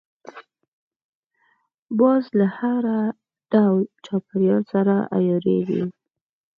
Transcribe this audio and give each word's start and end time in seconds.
باز 1.99 2.23
له 2.39 2.47
هر 2.57 2.83
ډول 3.53 3.81
چاپېریال 4.05 4.63
سره 4.73 4.95
عیارېږي 5.15 5.83